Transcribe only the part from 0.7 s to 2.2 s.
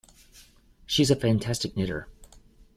She's a fantastic knitter.